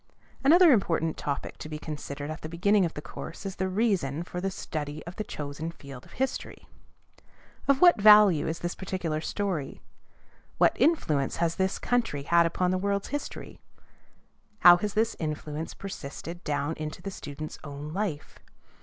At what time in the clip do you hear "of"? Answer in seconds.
2.85-2.95, 5.05-5.15, 6.07-6.13, 7.67-7.81